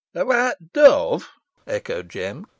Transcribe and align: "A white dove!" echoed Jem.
"A 0.15 0.25
white 0.25 0.73
dove!" 0.73 1.29
echoed 1.67 2.09
Jem. 2.09 2.47